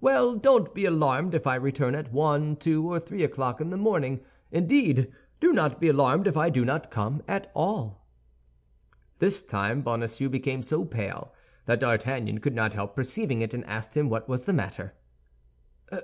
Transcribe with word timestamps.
"Well, 0.00 0.36
don't 0.36 0.72
be 0.74 0.84
alarmed 0.84 1.34
if 1.34 1.44
I 1.44 1.56
return 1.56 1.96
at 1.96 2.12
one, 2.12 2.54
two 2.54 2.88
or 2.88 3.00
three 3.00 3.24
o'clock 3.24 3.60
in 3.60 3.70
the 3.70 3.76
morning; 3.76 4.20
indeed, 4.52 5.10
do 5.40 5.52
not 5.52 5.80
be 5.80 5.88
alarmed 5.88 6.28
if 6.28 6.36
I 6.36 6.50
do 6.50 6.64
not 6.64 6.88
come 6.88 7.20
at 7.26 7.50
all." 7.52 8.06
This 9.18 9.42
time 9.42 9.82
Bonacieux 9.82 10.28
became 10.28 10.62
so 10.62 10.84
pale 10.84 11.34
that 11.64 11.80
D'Artagnan 11.80 12.38
could 12.38 12.54
not 12.54 12.74
help 12.74 12.94
perceiving 12.94 13.40
it, 13.42 13.52
and 13.52 13.64
asked 13.64 13.96
him 13.96 14.08
what 14.08 14.28
was 14.28 14.44
the 14.44 14.52
matter. 14.52 14.92